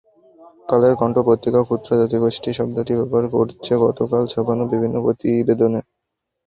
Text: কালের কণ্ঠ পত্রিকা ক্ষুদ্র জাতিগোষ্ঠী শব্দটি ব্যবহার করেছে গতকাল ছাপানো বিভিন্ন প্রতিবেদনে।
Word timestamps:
কালের 0.69 0.93
কণ্ঠ 1.01 1.15
পত্রিকা 1.27 1.61
ক্ষুদ্র 1.63 1.89
জাতিগোষ্ঠী 2.01 2.49
শব্দটি 2.57 2.93
ব্যবহার 2.99 3.25
করেছে 3.33 3.73
গতকাল 3.83 4.23
ছাপানো 4.27 4.63
বিভিন্ন 4.73 4.95
প্রতিবেদনে। 5.05 5.79